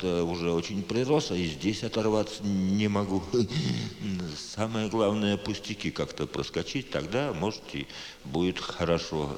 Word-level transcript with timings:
как-то 0.00 0.24
уже 0.24 0.50
очень 0.50 0.82
прирос, 0.82 1.30
а 1.30 1.36
и 1.36 1.44
здесь 1.44 1.84
оторваться 1.84 2.42
не 2.42 2.88
могу. 2.88 3.22
Самое 4.56 4.88
главное, 4.88 5.36
пустяки 5.36 5.90
как-то 5.90 6.26
проскочить, 6.26 6.90
тогда, 6.90 7.32
может, 7.32 7.62
и 7.74 7.86
будет 8.24 8.58
хорошо. 8.58 9.30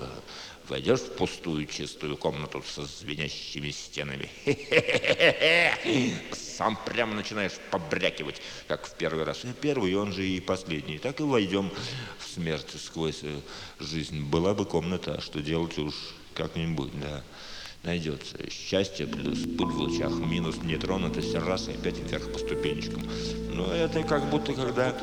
Войдешь 0.68 1.00
в 1.00 1.16
пустую 1.16 1.66
чистую 1.66 2.16
комнату 2.16 2.62
со 2.64 2.84
звенящими 2.84 3.70
стенами. 3.70 4.28
Сам 6.32 6.78
прямо 6.86 7.14
начинаешь 7.14 7.58
побрякивать, 7.70 8.40
как 8.68 8.86
в 8.86 8.94
первый 8.94 9.24
раз. 9.24 9.42
Первый, 9.60 9.94
он 9.96 10.12
же 10.12 10.24
и 10.24 10.40
последний. 10.40 10.98
Так 10.98 11.18
и 11.18 11.24
войдем 11.24 11.70
в 12.20 12.34
смерть 12.34 12.68
сквозь 12.78 13.20
э, 13.22 13.40
жизнь. 13.80 14.22
Была 14.22 14.54
бы 14.54 14.64
комната, 14.64 15.16
а 15.16 15.20
что 15.20 15.40
делать 15.40 15.76
уж 15.78 15.94
как-нибудь, 16.34 16.92
да 17.00 17.24
найдется. 17.82 18.38
Счастье 18.50 19.06
плюс 19.06 19.40
пыль 19.40 19.66
в 19.66 19.76
лучах, 19.76 20.12
минус 20.12 20.56
нетронутость, 20.62 21.34
раз 21.34 21.68
и 21.68 21.72
опять 21.72 21.98
вверх 21.98 22.32
по 22.32 22.38
ступенечкам. 22.38 23.02
Но 23.52 23.72
это 23.72 24.02
как 24.02 24.28
будто 24.30 24.52
когда... 24.54 24.94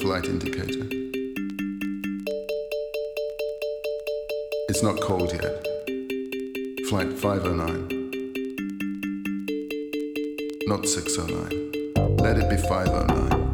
flight 0.00 0.24
indicator. 0.24 0.86
It's 4.70 4.82
not 4.82 4.98
cold 5.02 5.30
yet. 5.30 5.66
Flight 6.88 7.12
509. 7.18 7.88
Not 10.66 10.88
609. 10.88 12.16
Let 12.16 12.38
it 12.38 12.48
be 12.48 12.56
509. 12.56 13.49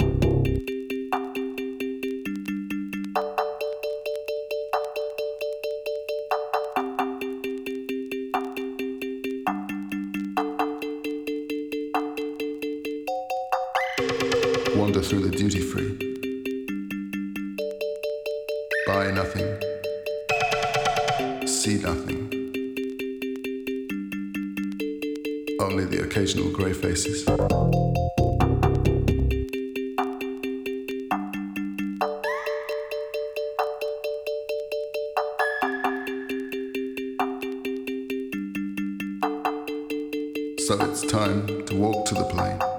So 40.67 40.75
it's 40.83 41.03
time 41.03 41.65
to 41.67 41.77
walk 41.77 42.07
to 42.07 42.15
the 42.17 42.25
plane. 42.25 42.76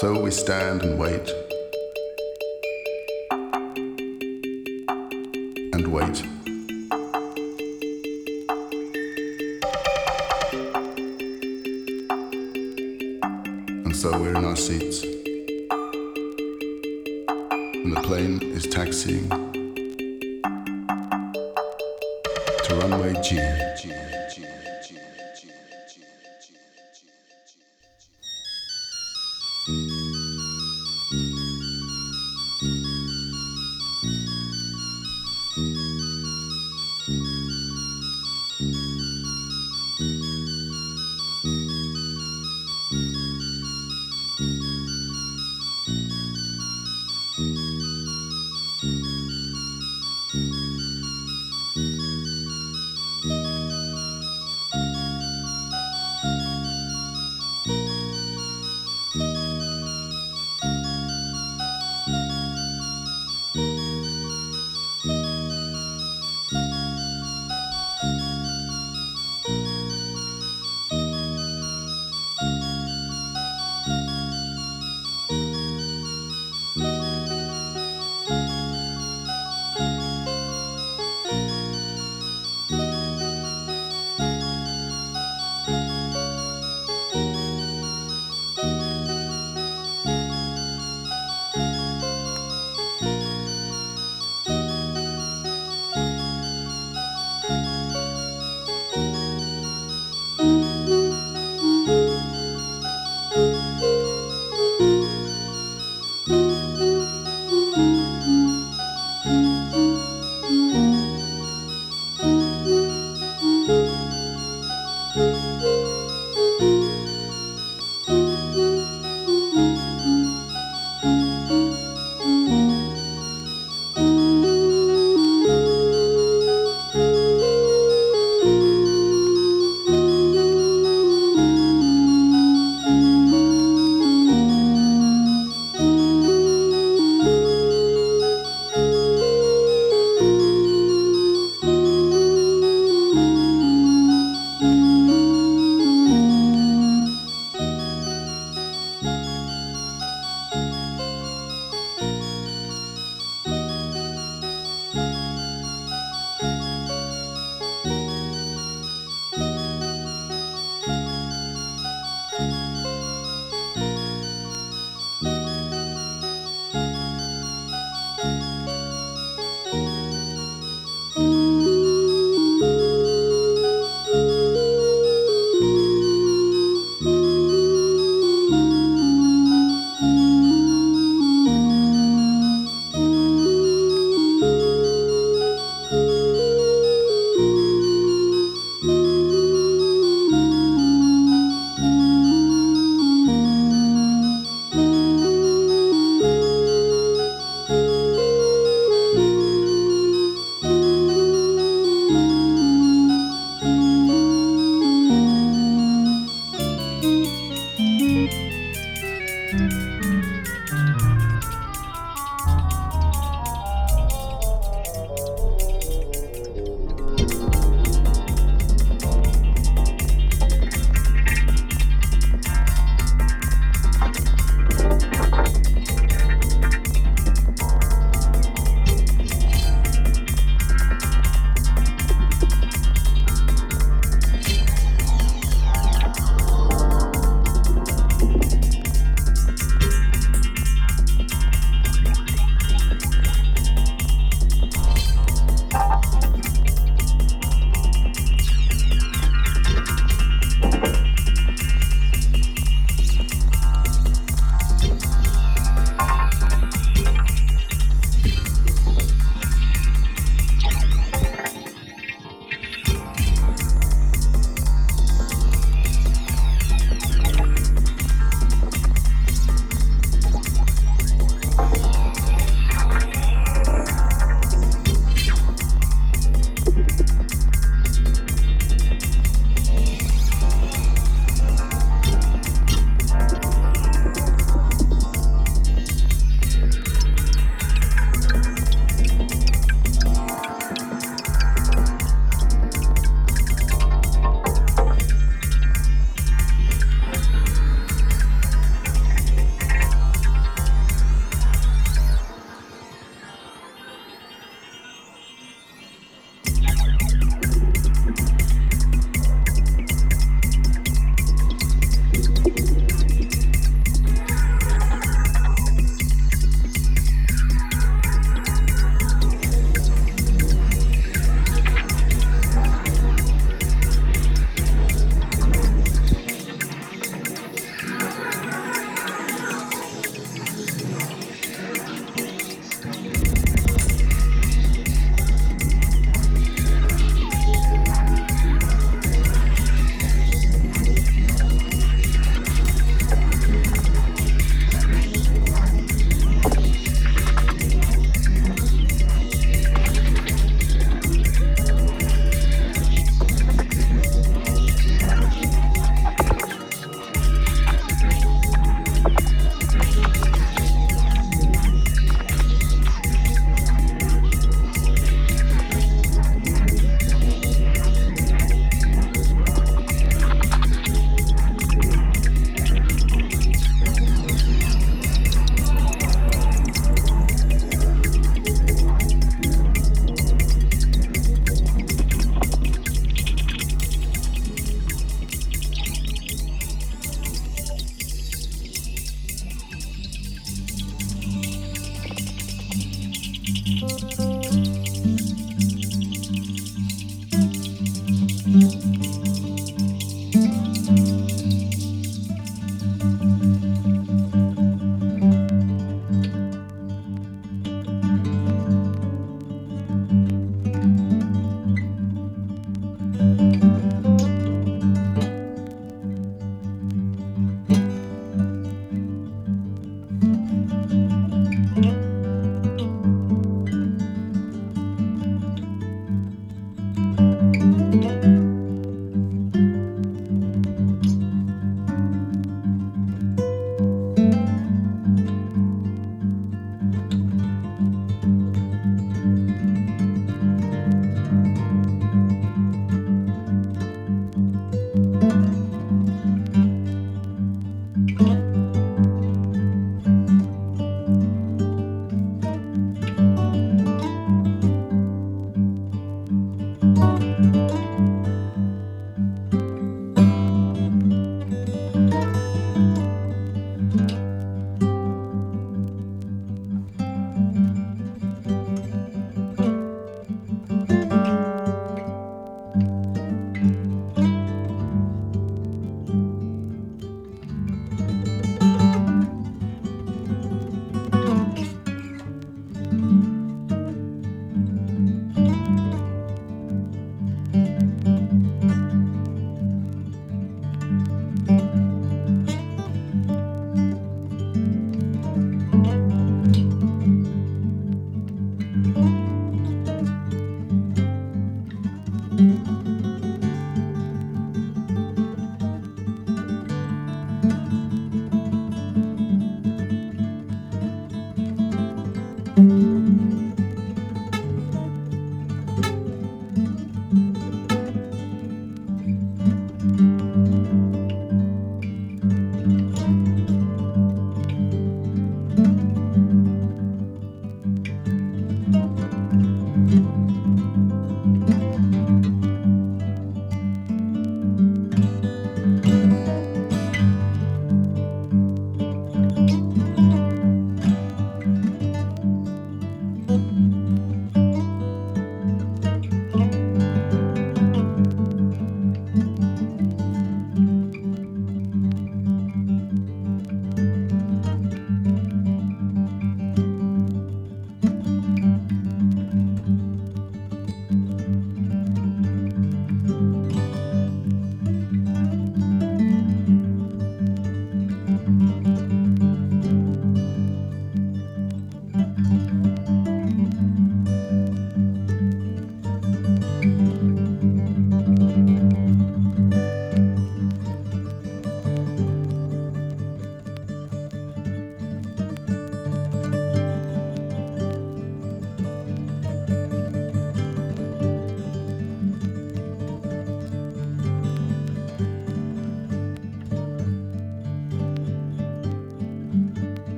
So 0.00 0.20
we 0.22 0.30
stand 0.30 0.84
and 0.84 0.96
wait. 0.96 1.28
And 5.72 5.88
wait. 5.88 6.22
And 13.84 13.96
so 13.96 14.16
we're 14.20 14.36
in 14.36 14.44
our 14.44 14.54
seats. 14.54 15.02
And 17.82 17.96
the 17.96 18.00
plane 18.04 18.40
is 18.40 18.68
taxiing 18.68 19.28
to 22.62 22.74
runway 22.76 23.20
G. 23.24 23.40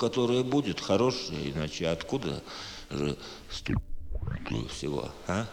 которое 0.00 0.42
будет, 0.42 0.80
хорошее, 0.80 1.52
иначе 1.52 1.88
откуда 1.88 2.42
же 2.90 3.16
столько 3.50 4.68
всего, 4.68 5.12
а? 5.28 5.46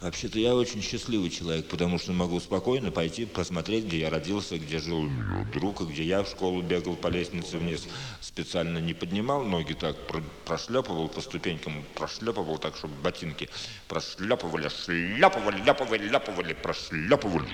Вообще-то 0.00 0.38
я 0.38 0.54
очень 0.54 0.82
счастливый 0.82 1.30
человек, 1.30 1.68
потому 1.68 1.98
что 1.98 2.12
могу 2.12 2.38
спокойно 2.38 2.90
пойти 2.90 3.24
посмотреть, 3.24 3.86
где 3.86 4.00
я 4.00 4.10
родился, 4.10 4.58
где 4.58 4.78
жил 4.78 5.08
друг, 5.54 5.80
и 5.80 5.84
где 5.84 6.02
я 6.02 6.22
в 6.22 6.28
школу 6.28 6.60
бегал 6.60 6.96
по 6.96 7.08
лестнице 7.08 7.56
вниз. 7.56 7.86
Специально 8.20 8.76
не 8.76 8.92
поднимал 8.92 9.42
ноги 9.42 9.72
так, 9.72 9.96
про- 10.06 10.22
прошлепывал 10.44 11.08
по 11.08 11.22
ступенькам, 11.22 11.82
прошлепывал 11.94 12.58
так, 12.58 12.76
чтобы 12.76 12.94
ботинки 12.96 13.48
прошлепывали, 13.88 14.68
шлепывали, 14.68 15.62
ляпывали, 15.62 16.08
ляпывали, 16.08 16.52
прошлепывали. 16.52 17.48